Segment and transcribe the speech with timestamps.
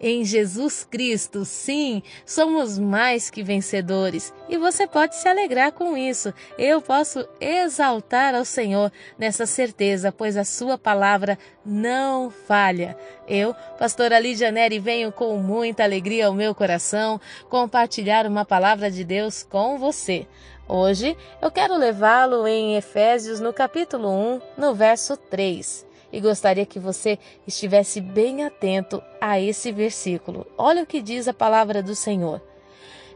[0.00, 6.32] em Jesus Cristo, sim, somos mais que vencedores e você pode se alegrar com isso.
[6.56, 12.96] Eu posso exaltar ao Senhor nessa certeza, pois a Sua palavra não falha.
[13.28, 17.20] Eu, pastora Lídia Neri, venho com muita alegria ao meu coração
[17.50, 20.26] compartilhar uma palavra de Deus com você.
[20.66, 26.78] Hoje eu quero levá-lo em Efésios no capítulo 1, no verso 3 e gostaria que
[26.78, 30.46] você estivesse bem atento a esse versículo.
[30.56, 32.42] Olha o que diz a palavra do Senhor.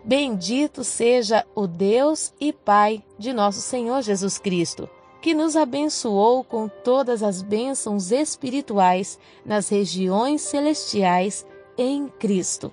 [0.05, 4.89] Bendito seja o Deus e Pai de nosso Senhor Jesus Cristo,
[5.23, 11.47] que nos abençoou com todas as bênçãos espirituais nas regiões celestiais
[11.79, 12.71] em Cristo.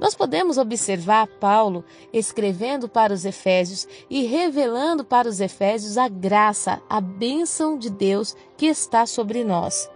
[0.00, 6.80] Nós podemos observar Paulo escrevendo para os Efésios e revelando para os Efésios a graça,
[6.88, 9.90] a bênção de Deus que está sobre nós.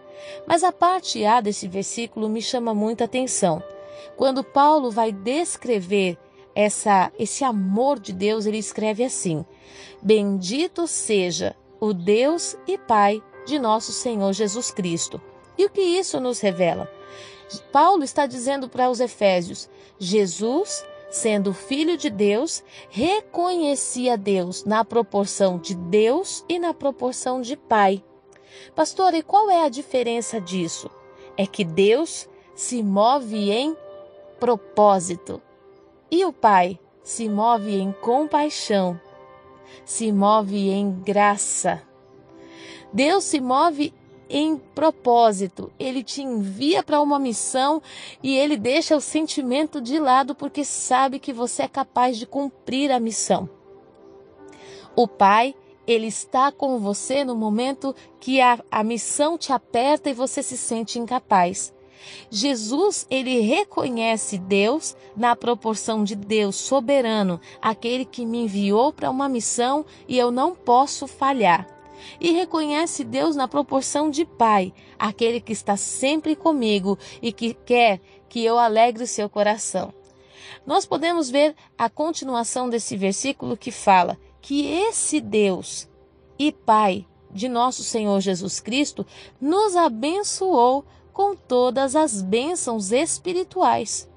[0.47, 3.63] Mas a parte A desse versículo me chama muita atenção.
[4.15, 6.19] Quando Paulo vai descrever
[6.55, 9.43] essa, esse amor de Deus, ele escreve assim:
[10.03, 15.19] Bendito seja o Deus e Pai de nosso Senhor Jesus Cristo.
[15.57, 16.91] E o que isso nos revela?
[17.73, 25.59] Paulo está dizendo para os Efésios: Jesus, sendo filho de Deus, reconhecia Deus na proporção
[25.59, 28.03] de Deus e na proporção de Pai.
[28.75, 30.91] Pastor, e qual é a diferença disso?
[31.37, 33.77] É que Deus se move em
[34.39, 35.41] propósito
[36.11, 39.01] e o Pai se move em compaixão,
[39.85, 41.83] se move em graça.
[42.93, 43.93] Deus se move
[44.29, 45.73] em propósito.
[45.79, 47.83] Ele te envia para uma missão
[48.23, 52.91] e ele deixa o sentimento de lado porque sabe que você é capaz de cumprir
[52.91, 53.49] a missão.
[54.97, 55.55] O Pai,
[55.87, 60.57] ele está com você no momento que a, a missão te aperta e você se
[60.57, 61.75] sente incapaz.
[62.31, 69.29] Jesus, ele reconhece Deus na proporção de Deus soberano, aquele que me enviou para uma
[69.29, 71.75] missão e eu não posso falhar
[72.21, 78.01] e reconhece Deus na proporção de Pai, aquele que está sempre comigo e que quer
[78.29, 79.93] que eu alegre o seu coração.
[80.67, 85.89] Nós podemos ver a continuação desse versículo que fala que esse Deus
[86.39, 89.07] e Pai de nosso Senhor Jesus Cristo
[89.41, 94.09] nos abençoou com todas as bênçãos espirituais.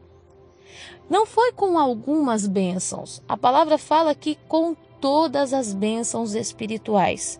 [1.09, 3.21] Não foi com algumas bênçãos.
[3.27, 7.39] A palavra fala que com todas as bênçãos espirituais.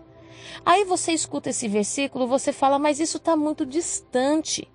[0.64, 4.68] Aí você escuta esse versículo, você fala, mas isso está muito distante.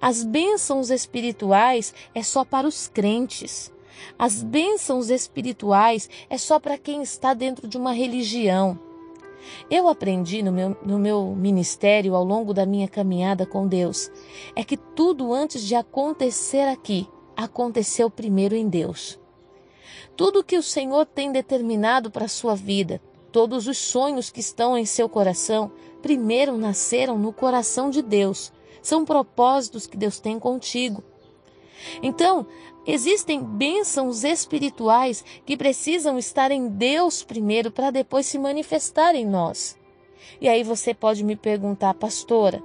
[0.00, 3.72] As bênçãos espirituais é só para os crentes.
[4.18, 8.78] As bênçãos espirituais é só para quem está dentro de uma religião.
[9.70, 14.10] Eu aprendi no meu, no meu ministério ao longo da minha caminhada com Deus
[14.54, 19.18] é que tudo antes de acontecer aqui aconteceu primeiro em Deus.
[20.16, 23.00] Tudo que o Senhor tem determinado para a sua vida,
[23.32, 25.70] Todos os sonhos que estão em seu coração
[26.02, 28.52] primeiro nasceram no coração de Deus.
[28.82, 31.02] São propósitos que Deus tem contigo.
[32.02, 32.46] Então,
[32.86, 39.78] existem bênçãos espirituais que precisam estar em Deus primeiro para depois se manifestar em nós.
[40.40, 42.62] E aí você pode me perguntar, pastora,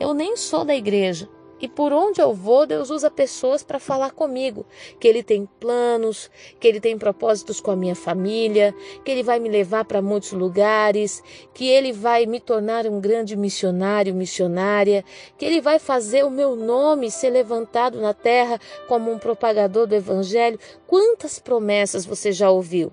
[0.00, 1.28] eu nem sou da igreja,
[1.60, 4.66] e por onde eu vou, Deus usa pessoas para falar comigo,
[5.00, 6.30] que Ele tem planos,
[6.60, 8.74] que Ele tem propósitos com a minha família,
[9.04, 11.22] que Ele vai me levar para muitos lugares,
[11.54, 15.04] que Ele vai me tornar um grande missionário, missionária,
[15.38, 19.94] que Ele vai fazer o meu nome ser levantado na terra como um propagador do
[19.94, 20.58] Evangelho.
[20.86, 22.92] Quantas promessas você já ouviu?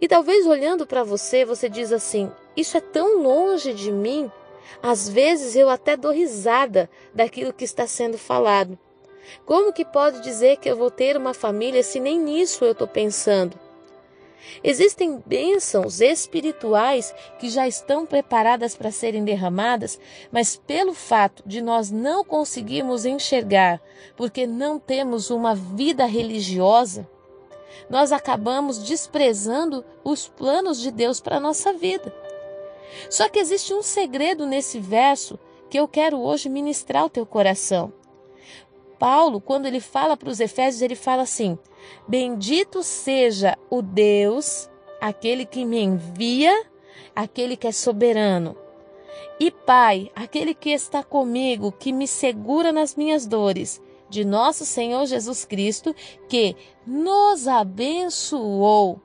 [0.00, 4.30] E talvez olhando para você, você diz assim: Isso é tão longe de mim.
[4.82, 8.78] Às vezes eu até dou risada daquilo que está sendo falado.
[9.46, 12.88] Como que pode dizer que eu vou ter uma família se nem nisso eu estou
[12.88, 13.58] pensando?
[14.62, 19.98] Existem bênçãos espirituais que já estão preparadas para serem derramadas,
[20.32, 23.80] mas pelo fato de nós não conseguirmos enxergar,
[24.16, 27.08] porque não temos uma vida religiosa,
[27.88, 32.12] nós acabamos desprezando os planos de Deus para a nossa vida.
[33.10, 35.38] Só que existe um segredo nesse verso
[35.70, 37.92] que eu quero hoje ministrar ao teu coração.
[38.98, 41.58] Paulo, quando ele fala para os Efésios, ele fala assim:
[42.06, 46.64] Bendito seja o Deus, aquele que me envia,
[47.16, 48.56] aquele que é soberano.
[49.40, 53.80] E Pai, aquele que está comigo, que me segura nas minhas dores.
[54.08, 55.96] de nosso Senhor Jesus Cristo,
[56.28, 56.54] que
[56.86, 59.00] nos abençoou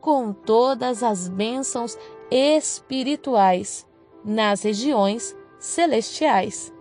[0.00, 1.96] com todas as bênçãos
[2.32, 3.86] espirituais
[4.24, 6.72] nas regiões celestiais.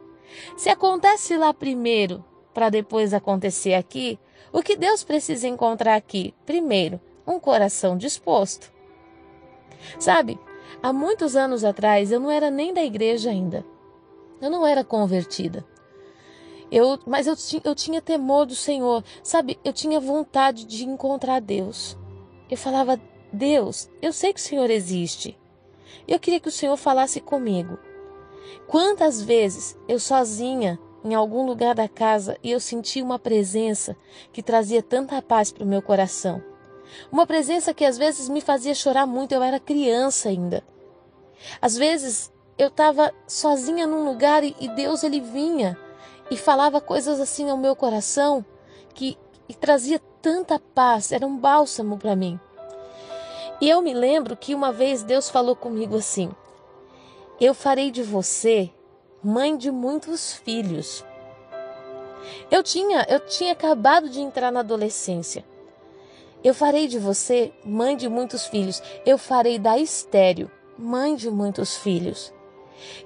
[0.56, 4.18] Se acontece lá primeiro, para depois acontecer aqui,
[4.53, 6.33] o que Deus precisa encontrar aqui?
[6.45, 8.71] Primeiro, um coração disposto.
[10.00, 10.39] Sabe,
[10.81, 13.65] há muitos anos atrás eu não era nem da igreja ainda.
[14.42, 15.65] Eu não era convertida.
[16.71, 19.59] Eu, mas eu, eu tinha temor do Senhor, sabe?
[19.65, 21.98] Eu tinha vontade de encontrar Deus.
[22.50, 23.00] Eu falava,
[23.33, 25.38] Deus, eu sei que o Senhor existe.
[26.07, 27.77] Eu queria que o Senhor falasse comigo.
[28.67, 33.95] Quantas vezes eu sozinha em algum lugar da casa e eu senti uma presença
[34.31, 36.43] que trazia tanta paz para o meu coração.
[37.11, 40.63] Uma presença que às vezes me fazia chorar muito, eu era criança ainda.
[41.61, 45.77] Às vezes eu estava sozinha num lugar e Deus ele vinha
[46.29, 48.45] e falava coisas assim ao meu coração
[48.93, 49.17] que
[49.59, 52.39] trazia tanta paz, era um bálsamo para mim.
[53.62, 56.31] E eu me lembro que uma vez Deus falou comigo assim:
[57.40, 58.72] Eu farei de você
[59.24, 61.06] mãe de muitos filhos.
[62.50, 65.46] Eu tinha, eu tinha acabado de entrar na adolescência.
[66.44, 68.81] Eu farei de você mãe de muitos filhos.
[69.06, 72.34] Eu farei da estéreo mãe de muitos filhos.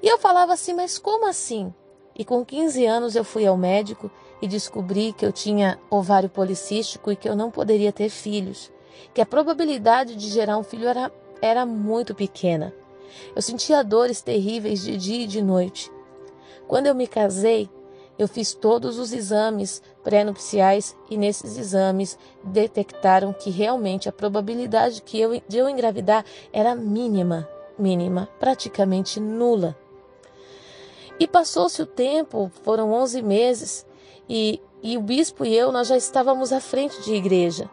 [0.01, 1.73] E eu falava assim, mas como assim?
[2.17, 4.09] E com 15 anos eu fui ao médico
[4.41, 8.71] e descobri que eu tinha ovário policístico e que eu não poderia ter filhos,
[9.13, 11.11] que a probabilidade de gerar um filho era,
[11.41, 12.73] era muito pequena.
[13.35, 15.91] Eu sentia dores terríveis de dia e de noite.
[16.67, 17.69] Quando eu me casei,
[18.17, 25.19] eu fiz todos os exames pré-nupciais e nesses exames detectaram que realmente a probabilidade que
[25.19, 27.47] eu, de eu engravidar era mínima,
[27.77, 29.77] mínima, praticamente nula.
[31.19, 33.85] E passou-se o tempo, foram 11 meses,
[34.27, 37.69] e, e o bispo e eu, nós já estávamos à frente de igreja.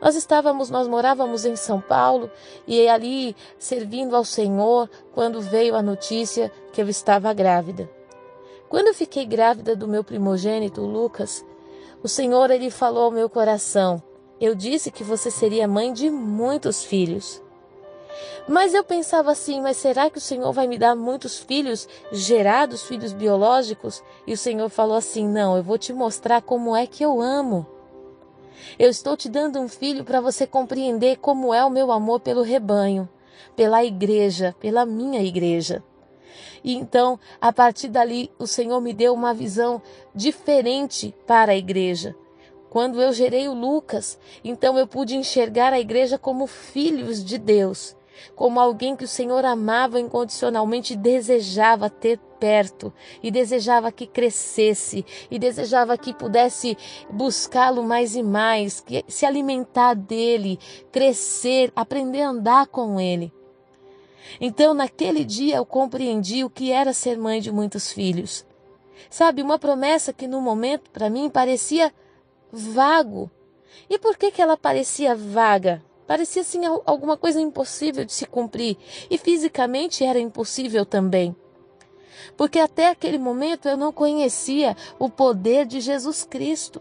[0.00, 2.30] Nós estávamos, nós morávamos em São Paulo
[2.66, 7.88] e ali servindo ao Senhor quando veio a notícia que eu estava grávida.
[8.68, 11.44] Quando eu fiquei grávida do meu primogênito, Lucas,
[12.02, 14.02] o Senhor ele falou ao meu coração:
[14.40, 17.42] Eu disse que você seria mãe de muitos filhos.
[18.48, 22.82] Mas eu pensava assim, mas será que o Senhor vai me dar muitos filhos gerados,
[22.82, 24.02] filhos biológicos?
[24.26, 27.66] E o Senhor falou assim: Não, eu vou te mostrar como é que eu amo.
[28.78, 32.42] Eu estou te dando um filho para você compreender como é o meu amor pelo
[32.42, 33.08] rebanho,
[33.54, 35.82] pela igreja, pela minha igreja.
[36.62, 39.80] E então, a partir dali, o Senhor me deu uma visão
[40.14, 42.14] diferente para a igreja.
[42.68, 47.96] Quando eu gerei o Lucas, então eu pude enxergar a igreja como filhos de Deus,
[48.34, 52.92] como alguém que o Senhor amava incondicionalmente e desejava ter perto,
[53.22, 56.76] e desejava que crescesse, e desejava que pudesse
[57.10, 60.58] buscá-lo mais e mais, que se alimentar dele,
[60.92, 63.32] crescer, aprender a andar com ele.
[64.40, 68.44] Então, naquele dia, eu compreendi o que era ser mãe de muitos filhos.
[69.08, 71.92] Sabe, uma promessa que no momento para mim parecia
[72.50, 73.30] vago.
[73.88, 75.82] E por que que ela parecia vaga?
[76.06, 78.76] Parecia assim alguma coisa impossível de se cumprir,
[79.10, 81.34] e fisicamente era impossível também.
[82.36, 86.80] Porque até aquele momento eu não conhecia o poder de Jesus Cristo.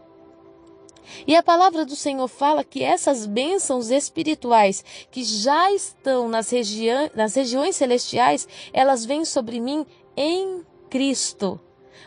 [1.27, 6.88] E a palavra do Senhor fala que essas bênçãos espirituais que já estão nas, regi
[7.15, 9.86] nas regiões celestiais, elas vêm sobre mim
[10.17, 11.60] em Cristo.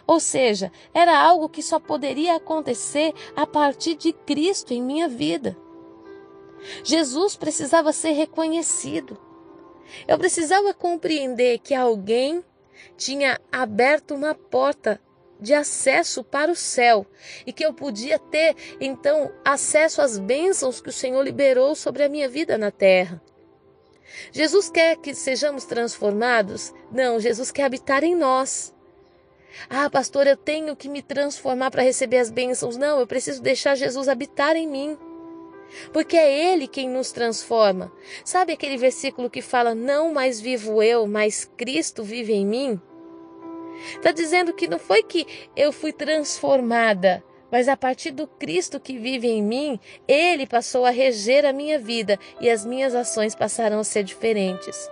[0.06, 5.56] Ou seja, era algo que só poderia acontecer a partir de Cristo em minha vida.
[6.84, 9.18] Jesus precisava ser reconhecido.
[10.06, 12.44] Eu precisava compreender que alguém
[12.96, 15.00] tinha aberto uma porta
[15.40, 17.06] de acesso para o céu
[17.46, 22.08] e que eu podia ter então acesso às bênçãos que o Senhor liberou sobre a
[22.08, 23.22] minha vida na terra.
[24.32, 26.74] Jesus quer que sejamos transformados?
[26.90, 28.74] Não, Jesus quer habitar em nós.
[29.68, 32.76] Ah, pastor, eu tenho que me transformar para receber as bênçãos.
[32.76, 34.98] Não, eu preciso deixar Jesus habitar em mim.
[35.92, 37.92] Porque é Ele quem nos transforma.
[38.24, 42.80] Sabe aquele versículo que fala: Não mais vivo eu, mas Cristo vive em mim?
[43.96, 48.98] Está dizendo que não foi que eu fui transformada, mas a partir do Cristo que
[48.98, 53.78] vive em mim, Ele passou a reger a minha vida e as minhas ações passaram
[53.78, 54.88] a ser diferentes.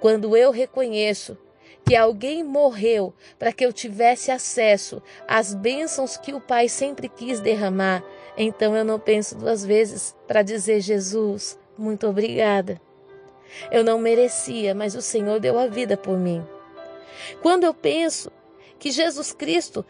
[0.00, 1.36] Quando eu reconheço
[1.84, 7.40] que alguém morreu para que eu tivesse acesso às bênçãos que o Pai sempre quis
[7.40, 8.04] derramar,
[8.40, 12.80] então eu não penso duas vezes para dizer: Jesus, muito obrigada.
[13.70, 16.46] Eu não merecia, mas o Senhor deu a vida por mim.
[17.42, 18.30] Quando eu penso
[18.78, 19.84] que Jesus Cristo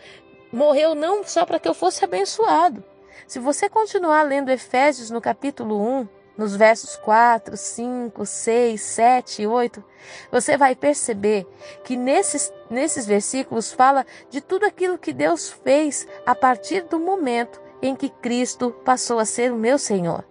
[0.50, 2.82] morreu não só para que eu fosse abençoado.
[3.26, 9.46] Se você continuar lendo Efésios no capítulo 1, nos versos 4, 5, 6, 7 e
[9.46, 9.84] 8,
[10.30, 11.46] você vai perceber
[11.84, 17.60] que nesses, nesses versículos fala de tudo aquilo que Deus fez a partir do momento
[17.82, 20.24] em que Cristo passou a ser o meu Senhor.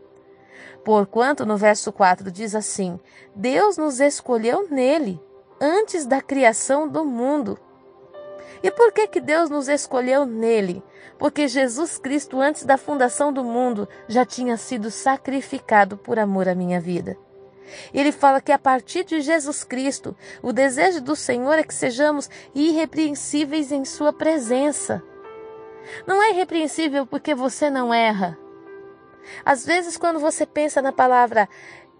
[0.83, 2.99] Porquanto, no verso 4 diz assim:
[3.35, 5.21] Deus nos escolheu nele,
[5.59, 7.59] antes da criação do mundo.
[8.63, 10.83] E por que, que Deus nos escolheu nele?
[11.17, 16.55] Porque Jesus Cristo, antes da fundação do mundo, já tinha sido sacrificado por amor à
[16.55, 17.17] minha vida.
[17.93, 22.29] Ele fala que a partir de Jesus Cristo, o desejo do Senhor é que sejamos
[22.55, 25.03] irrepreensíveis em Sua presença.
[26.05, 28.37] Não é irrepreensível porque você não erra.
[29.43, 31.49] Às vezes, quando você pensa na palavra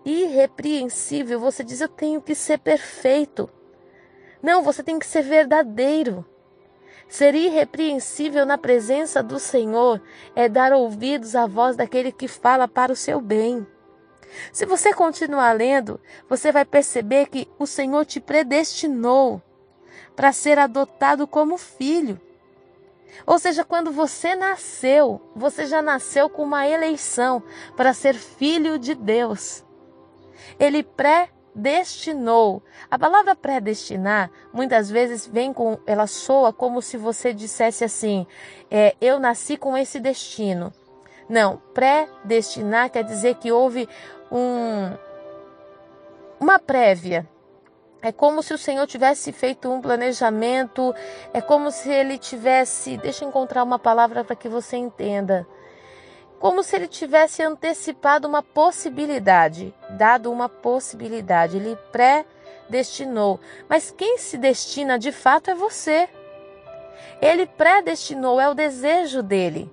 [0.06, 3.50] irrepreensível, você diz: Eu tenho que ser perfeito.
[4.42, 6.26] Não, você tem que ser verdadeiro.
[7.10, 10.02] Ser irrepreensível na presença do Senhor
[10.36, 13.66] é dar ouvidos à voz daquele que fala para o seu bem.
[14.52, 19.42] Se você continuar lendo, você vai perceber que o Senhor te predestinou
[20.16, 22.20] para ser adotado como filho.
[23.26, 27.42] Ou seja, quando você nasceu, você já nasceu com uma eleição
[27.76, 29.64] para ser filho de Deus.
[30.60, 32.64] Ele predestinou.
[32.90, 38.26] A palavra predestinar muitas vezes vem com, ela soa como se você dissesse assim:
[38.70, 40.74] é, eu nasci com esse destino.
[41.28, 43.88] Não, predestinar quer dizer que houve
[44.32, 44.96] um,
[46.40, 47.28] uma prévia.
[48.02, 50.94] É como se o Senhor tivesse feito um planejamento,
[51.34, 55.48] é como se ele tivesse, deixa eu encontrar uma palavra para que você entenda.
[56.40, 63.40] Como se ele tivesse antecipado uma possibilidade, dado uma possibilidade, ele predestinou.
[63.68, 66.08] Mas quem se destina de fato é você.
[67.20, 69.72] Ele predestinou, é o desejo dele,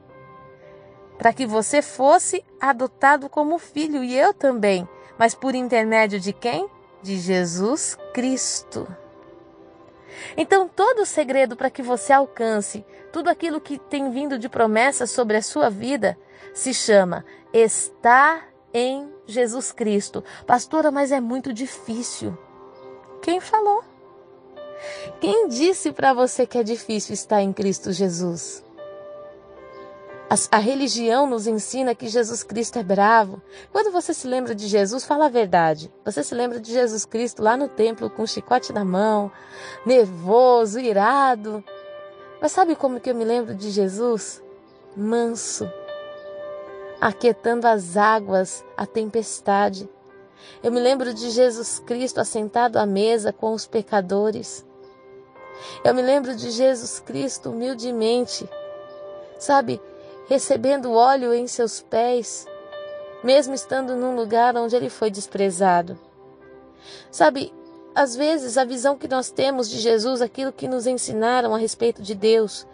[1.19, 4.89] para que você fosse adotado como filho e eu também.
[5.19, 6.67] Mas por intermédio de quem?
[7.05, 8.89] De Jesus Cristo.
[10.37, 15.11] Então, todo o segredo para que você alcance tudo aquilo que tem vindo de promessas
[15.11, 16.19] sobre a sua vida
[16.55, 20.25] se chama estar em Jesus Cristo.
[20.47, 22.37] Pastora, mas é muito difícil.
[23.21, 23.85] Quem falou?
[25.21, 28.64] Quem disse para você que é difícil estar em Cristo Jesus?
[30.35, 33.41] A, a, religião nos ensina que Jesus Cristo é bravo.
[33.71, 35.93] Quando você se lembra de Jesus, fala a verdade.
[36.05, 39.31] Você se lembra de Jesus Cristo lá no templo com um chicote na mão,
[39.87, 41.63] nervoso, irado.
[42.43, 44.43] Mas sabe como que eu me lembro de Jesus?
[44.97, 45.71] Manso,
[47.01, 49.89] aquietando as águas, a tempestade.
[50.65, 54.67] Eu me lembro de Jesus Cristo assentado à mesa com os pecadores.
[55.85, 58.49] Eu me lembro de Jesus Cristo humildemente,
[59.39, 59.81] sabe,
[60.27, 62.47] recebendo óleo em seus pés,
[63.23, 65.99] mesmo estando num lugar onde ele foi desprezado.
[67.11, 67.53] Sabe,
[67.95, 72.03] às vezes a visão que nós temos de Jesus, aquilo que nos ensinaram a respeito
[72.03, 72.67] de Deus,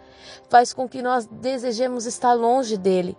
[0.49, 3.17] faz com que nós desejemos estar longe dele.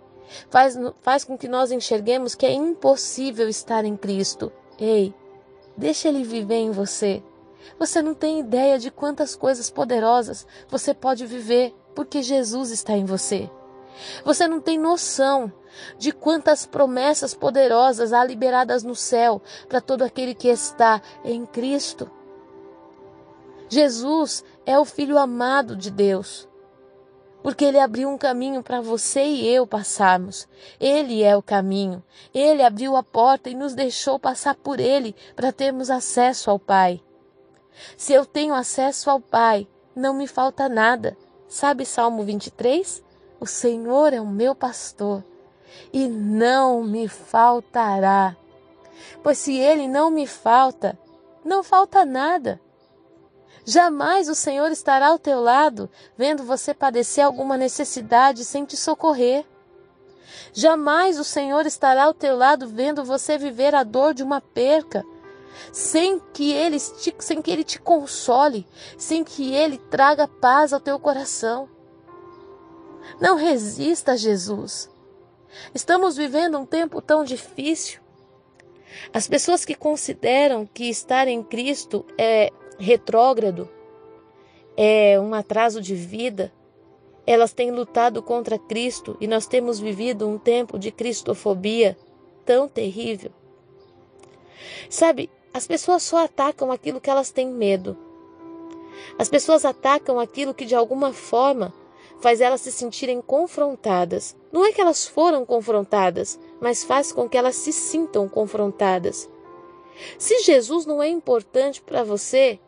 [0.49, 4.51] Faz, faz com que nós enxerguemos que é impossível estar em Cristo.
[4.79, 5.13] Ei,
[5.77, 7.23] deixa ele viver em você.
[7.79, 13.05] Você não tem ideia de quantas coisas poderosas você pode viver porque Jesus está em
[13.05, 13.49] você.
[14.23, 15.51] Você não tem noção
[15.97, 22.09] de quantas promessas poderosas há liberadas no céu para todo aquele que está em Cristo.
[23.69, 26.47] Jesus é o Filho amado de Deus,
[27.41, 30.47] porque ele abriu um caminho para você e eu passarmos.
[30.79, 32.03] Ele é o caminho.
[32.33, 37.01] Ele abriu a porta e nos deixou passar por ele para termos acesso ao Pai.
[37.97, 41.17] Se eu tenho acesso ao Pai, não me falta nada.
[41.47, 43.03] Sabe Salmo 23?
[43.43, 45.21] O Senhor é o meu pastor
[45.91, 48.37] e não me faltará.
[49.21, 50.97] Pois se ele não me falta,
[51.43, 52.57] não falta nada.
[53.65, 59.43] Jamais o Senhor estará ao teu lado, vendo você padecer alguma necessidade sem te socorrer.
[60.53, 65.03] Jamais o Senhor estará ao teu lado vendo você viver a dor de uma perca,
[65.69, 68.65] sem que ele te, sem que ele te console,
[68.97, 71.72] sem que ele traga paz ao teu coração.
[73.19, 74.89] Não resista a Jesus.
[75.73, 77.99] Estamos vivendo um tempo tão difícil.
[79.13, 83.69] As pessoas que consideram que estar em Cristo é retrógrado,
[84.75, 86.51] é um atraso de vida,
[87.25, 91.97] elas têm lutado contra Cristo e nós temos vivido um tempo de cristofobia
[92.45, 93.31] tão terrível.
[94.89, 97.97] Sabe, as pessoas só atacam aquilo que elas têm medo.
[99.17, 101.73] As pessoas atacam aquilo que de alguma forma
[102.23, 104.33] faz elas se sentirem confrontadas.
[104.49, 109.29] Não é que elas foram confrontadas, mas faz com que elas se sintam confrontadas.
[110.17, 112.61] Se Jesus não é importante para você,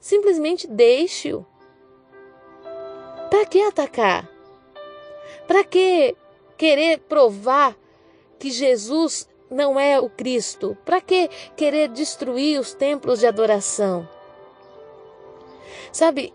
[0.00, 1.44] simplesmente deixe-o.
[3.28, 4.30] Para que atacar?
[5.46, 6.16] Para que
[6.56, 7.76] querer provar
[8.38, 10.74] que Jesus não é o Cristo?
[10.86, 14.08] Para que querer destruir os templos de adoração?
[15.92, 16.32] Sabe,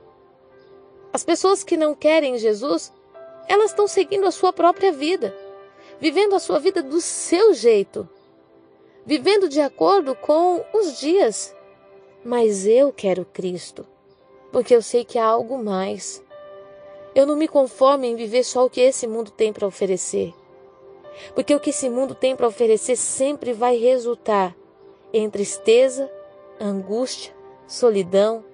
[1.18, 2.94] as pessoas que não querem Jesus,
[3.48, 5.36] elas estão seguindo a sua própria vida,
[6.00, 8.08] vivendo a sua vida do seu jeito,
[9.04, 11.56] vivendo de acordo com os dias.
[12.24, 13.84] Mas eu quero Cristo,
[14.52, 16.24] porque eu sei que há algo mais.
[17.16, 20.32] Eu não me conformo em viver só o que esse mundo tem para oferecer.
[21.34, 24.56] Porque o que esse mundo tem para oferecer sempre vai resultar
[25.12, 26.12] em tristeza,
[26.62, 27.34] angústia,
[27.68, 28.46] solidão,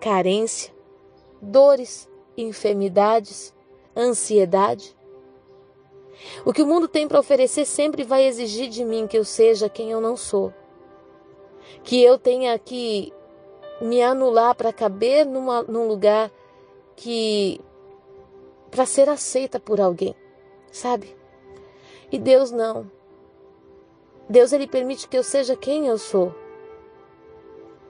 [0.00, 0.76] carência,
[1.40, 2.07] dores,
[2.42, 3.54] enfermidades,
[3.96, 4.96] ansiedade.
[6.44, 9.68] O que o mundo tem para oferecer sempre vai exigir de mim que eu seja
[9.68, 10.52] quem eu não sou.
[11.82, 13.12] Que eu tenha que
[13.80, 16.30] me anular para caber numa, num lugar
[16.96, 17.60] que.
[18.70, 20.14] para ser aceita por alguém,
[20.72, 21.16] sabe?
[22.10, 22.90] E Deus não.
[24.28, 26.34] Deus ele permite que eu seja quem eu sou.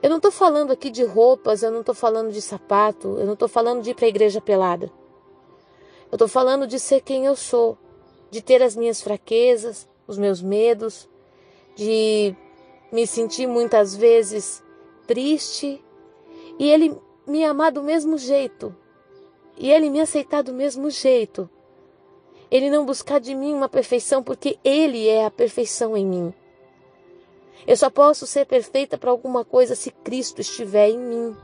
[0.01, 3.33] Eu não estou falando aqui de roupas, eu não estou falando de sapato, eu não
[3.33, 4.91] estou falando de ir para a igreja pelada.
[6.11, 7.77] Eu estou falando de ser quem eu sou,
[8.31, 11.09] de ter as minhas fraquezas, os meus medos,
[11.75, 12.33] de
[12.91, 14.63] me sentir muitas vezes
[15.05, 15.83] triste
[16.57, 18.75] e Ele me amar do mesmo jeito,
[19.57, 21.49] e Ele me aceitar do mesmo jeito.
[22.51, 26.33] Ele não buscar de mim uma perfeição, porque Ele é a perfeição em mim.
[27.67, 31.37] Eu só posso ser perfeita para alguma coisa se Cristo estiver em mim.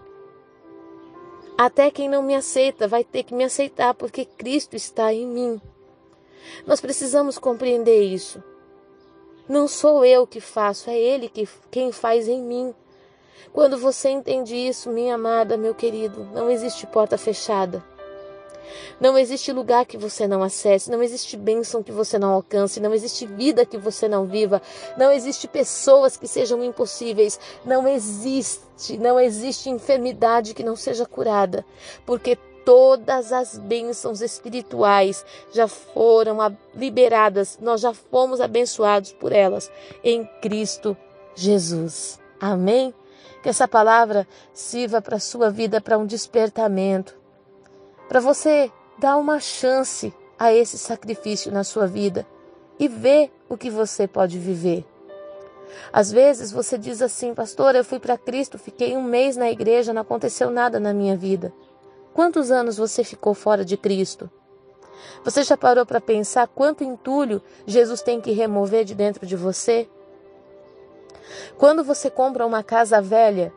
[1.58, 5.62] Até quem não me aceita vai ter que me aceitar porque Cristo está em mim.
[6.66, 8.44] Nós precisamos compreender isso.
[9.48, 12.74] Não sou eu que faço, é Ele que, quem faz em mim.
[13.54, 17.84] Quando você entende isso, minha amada, meu querido, não existe porta fechada.
[19.00, 22.94] Não existe lugar que você não acesse, não existe bênção que você não alcance, não
[22.94, 24.62] existe vida que você não viva,
[24.98, 31.66] não existe pessoas que sejam impossíveis, não existe, não existe enfermidade que não seja curada,
[32.06, 35.24] porque todas as bênçãos espirituais
[35.54, 36.38] já foram
[36.76, 39.72] liberadas, nós já fomos abençoados por elas
[40.04, 40.98] em Cristo
[41.36, 42.20] Jesus.
[42.42, 42.94] Amém?
[43.44, 47.16] Que essa palavra sirva para a sua vida, para um despertamento
[48.08, 52.26] para você dar uma chance a esse sacrifício na sua vida
[52.80, 54.86] e ver o que você pode viver.
[55.92, 59.94] Às vezes você diz assim, pastor, eu fui para Cristo, fiquei um mês na igreja,
[59.94, 61.54] não aconteceu nada na minha vida.
[62.14, 64.30] Quantos anos você ficou fora de Cristo?
[65.24, 69.90] Você já parou para pensar quanto entulho Jesus tem que remover de dentro de você?
[71.58, 73.52] Quando você compra uma casa velha,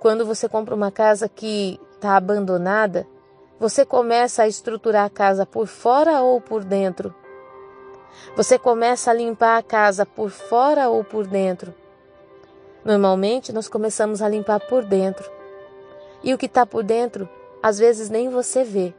[0.00, 3.06] quando você compra uma casa que está abandonada,
[3.62, 7.14] você começa a estruturar a casa por fora ou por dentro?
[8.34, 11.72] Você começa a limpar a casa por fora ou por dentro?
[12.84, 15.30] Normalmente nós começamos a limpar por dentro.
[16.24, 17.28] E o que está por dentro,
[17.62, 18.92] às vezes nem você vê.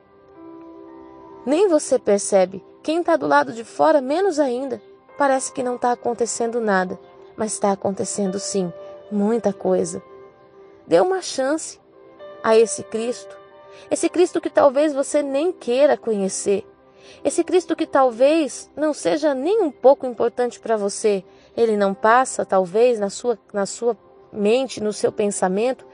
[1.45, 2.63] Nem você percebe.
[2.81, 4.81] Quem está do lado de fora, menos ainda.
[5.17, 6.97] Parece que não está acontecendo nada,
[7.35, 8.71] mas está acontecendo sim,
[9.11, 10.01] muita coisa.
[10.87, 11.81] Dê uma chance
[12.41, 13.42] a esse Cristo
[13.89, 16.65] esse Cristo que talvez você nem queira conhecer.
[17.23, 21.23] Esse Cristo que talvez não seja nem um pouco importante para você.
[21.55, 23.97] Ele não passa, talvez, na sua, na sua
[24.31, 25.85] mente, no seu pensamento,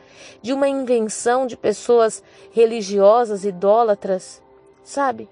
[0.41, 4.41] de uma invenção de pessoas religiosas, idólatras,
[4.83, 5.29] sabe?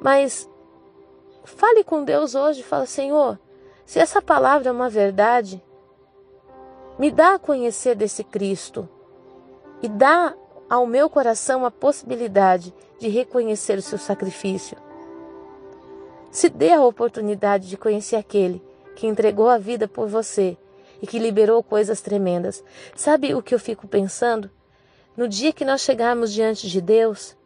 [0.00, 0.48] Mas
[1.44, 3.38] fale com Deus hoje, fala, Senhor,
[3.84, 5.62] se essa palavra é uma verdade,
[6.98, 8.88] me dá a conhecer desse Cristo
[9.82, 10.34] e dá
[10.68, 14.76] ao meu coração a possibilidade de reconhecer o seu sacrifício.
[16.30, 18.62] Se dê a oportunidade de conhecer aquele
[18.96, 20.56] que entregou a vida por você
[21.00, 22.64] e que liberou coisas tremendas.
[22.94, 24.50] Sabe o que eu fico pensando?
[25.16, 27.36] No dia que nós chegarmos diante de Deus,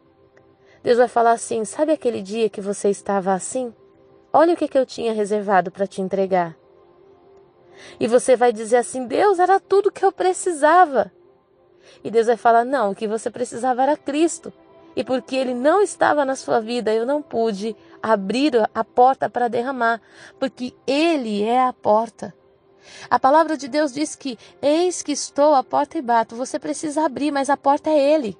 [0.81, 3.73] Deus vai falar assim: Sabe aquele dia que você estava assim?
[4.31, 6.55] Olha o que, que eu tinha reservado para te entregar.
[7.99, 11.11] E você vai dizer assim: Deus, era tudo que eu precisava.
[12.03, 14.51] E Deus vai falar: não, o que você precisava era Cristo.
[14.95, 19.47] E porque ele não estava na sua vida, eu não pude abrir a porta para
[19.47, 20.01] derramar,
[20.39, 22.33] porque ele é a porta.
[23.09, 26.35] A palavra de Deus diz que eis que estou à porta e bato.
[26.35, 28.37] Você precisa abrir, mas a porta é ele.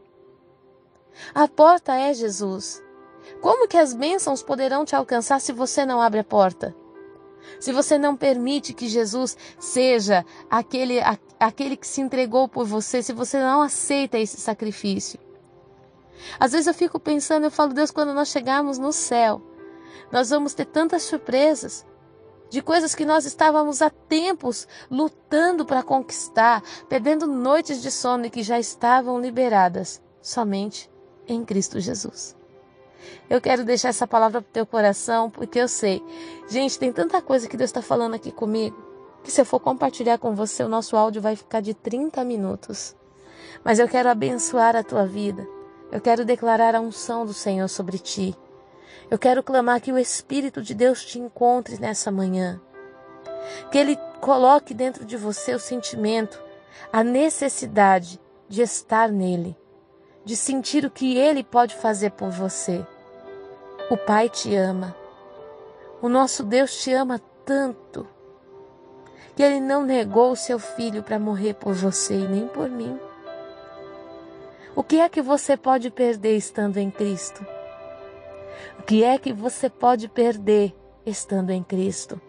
[1.33, 2.81] A porta é Jesus.
[3.41, 6.75] Como que as bênçãos poderão te alcançar se você não abre a porta?
[7.59, 13.01] Se você não permite que Jesus seja aquele, a, aquele que se entregou por você,
[13.01, 15.19] se você não aceita esse sacrifício.
[16.39, 19.41] Às vezes eu fico pensando, eu falo, Deus, quando nós chegarmos no céu,
[20.11, 21.85] nós vamos ter tantas surpresas
[22.49, 28.41] de coisas que nós estávamos há tempos lutando para conquistar, perdendo noites de sono que
[28.41, 30.89] já estavam liberadas somente
[31.27, 32.35] em Cristo Jesus.
[33.29, 36.03] Eu quero deixar essa palavra para o teu coração, porque eu sei,
[36.49, 38.88] gente, tem tanta coisa que Deus está falando aqui comigo,
[39.29, 42.95] se eu for compartilhar com você, o nosso áudio vai ficar de 30 minutos.
[43.63, 45.47] Mas eu quero abençoar a tua vida.
[45.91, 48.35] Eu quero declarar a unção do Senhor sobre ti.
[49.09, 52.61] Eu quero clamar que o Espírito de Deus te encontre nessa manhã.
[53.71, 56.41] Que Ele coloque dentro de você o sentimento,
[56.93, 59.57] a necessidade de estar nele,
[60.23, 62.85] de sentir o que Ele pode fazer por você.
[63.89, 64.95] O Pai te ama.
[66.01, 68.07] O nosso Deus te ama tanto
[69.39, 72.99] que Ele não negou o seu filho para morrer por você e nem por mim.
[74.75, 77.47] O que é que você pode perder estando em Cristo?
[78.77, 80.75] O que é que você pode perder
[81.05, 82.19] estando em Cristo?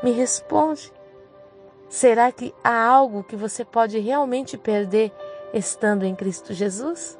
[0.00, 0.92] Me responde.
[1.88, 5.12] Será que há algo que você pode realmente perder
[5.52, 7.18] estando em Cristo Jesus?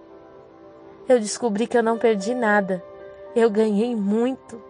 [1.09, 2.85] Eu descobri que eu não perdi nada.
[3.35, 4.63] Eu ganhei muito.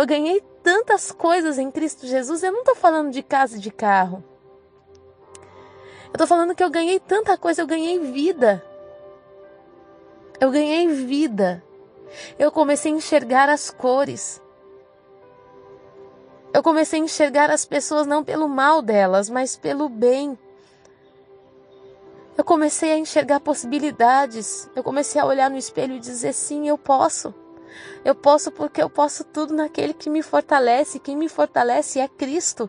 [0.00, 2.42] Eu ganhei tantas coisas em Cristo Jesus.
[2.42, 4.24] Eu não estou falando de casa e de carro.
[6.06, 7.60] Eu estou falando que eu ganhei tanta coisa.
[7.60, 8.64] Eu ganhei vida.
[10.40, 11.62] Eu ganhei vida.
[12.38, 14.40] Eu comecei a enxergar as cores.
[16.54, 20.38] Eu comecei a enxergar as pessoas não pelo mal delas, mas pelo bem.
[22.38, 24.66] Eu comecei a enxergar possibilidades.
[24.74, 27.34] Eu comecei a olhar no espelho e dizer: sim, eu posso.
[28.04, 30.98] Eu posso porque eu posso tudo naquele que me fortalece.
[30.98, 32.68] Quem me fortalece é Cristo.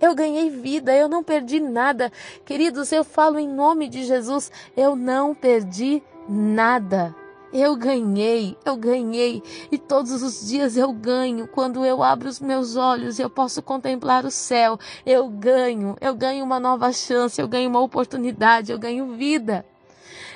[0.00, 2.12] Eu ganhei vida, eu não perdi nada.
[2.44, 7.14] Queridos, eu falo em nome de Jesus, eu não perdi nada.
[7.52, 11.48] Eu ganhei, eu ganhei, e todos os dias eu ganho.
[11.48, 14.78] Quando eu abro os meus olhos, eu posso contemplar o céu.
[15.06, 19.64] Eu ganho, eu ganho uma nova chance, eu ganho uma oportunidade, eu ganho vida.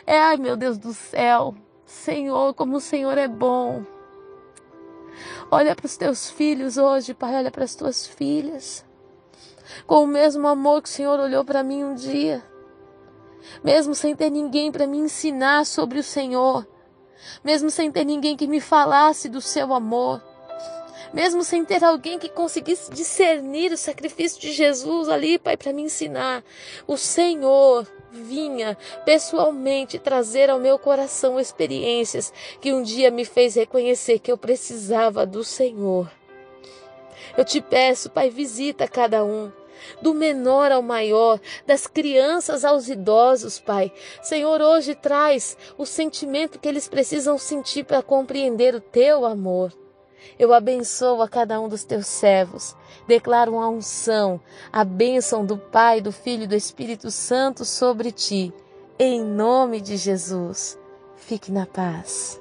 [0.06, 1.54] É, ai meu Deus do céu,
[1.90, 3.84] Senhor, como o Senhor é bom.
[5.50, 8.84] Olha para os teus filhos hoje, Pai, olha para as tuas filhas.
[9.86, 12.42] Com o mesmo amor que o Senhor olhou para mim um dia.
[13.62, 16.66] Mesmo sem ter ninguém para me ensinar sobre o Senhor
[17.42, 20.22] mesmo sem ter ninguém que me falasse do seu amor,
[21.12, 25.82] mesmo sem ter alguém que conseguisse discernir o sacrifício de Jesus ali, Pai, para me
[25.82, 26.44] ensinar.
[26.86, 34.18] O Senhor vinha pessoalmente trazer ao meu coração experiências que um dia me fez reconhecer
[34.18, 36.10] que eu precisava do Senhor.
[37.36, 39.52] Eu te peço, Pai, visita cada um
[40.02, 43.92] do menor ao maior, das crianças aos idosos, Pai.
[44.22, 49.72] Senhor, hoje traz o sentimento que eles precisam sentir para compreender o teu amor.
[50.38, 52.74] Eu abençoo a cada um dos teus servos.
[53.06, 54.40] Declaro uma unção,
[54.72, 58.52] a bênção do Pai, do Filho e do Espírito Santo sobre ti.
[58.98, 60.78] Em nome de Jesus.
[61.16, 62.40] Fique na paz.